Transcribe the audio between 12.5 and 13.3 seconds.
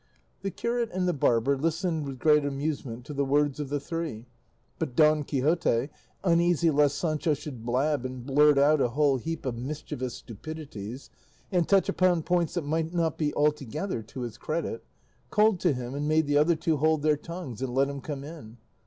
that might not